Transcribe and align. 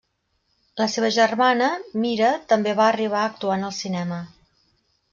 La 0.81 0.87
seva 0.93 1.11
germana 1.17 1.69
Mira 2.05 2.33
també 2.55 2.75
va 2.83 2.91
arribar 2.97 3.23
a 3.23 3.31
actuar 3.33 3.63
en 3.63 3.71
el 3.73 3.79
cinema. 3.85 4.23